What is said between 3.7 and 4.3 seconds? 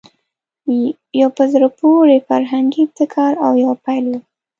پیل وو